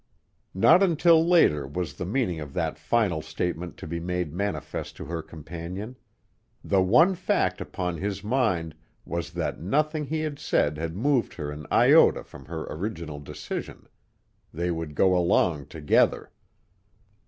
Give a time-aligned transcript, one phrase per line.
[0.55, 5.05] Not until later was the meaning of that final statement to be made manifest to
[5.05, 5.95] her companion;
[6.63, 8.73] the one fact upon his mind
[9.05, 13.87] was that nothing he had said had moved her an iota from her original decision.
[14.51, 16.31] They would go along together.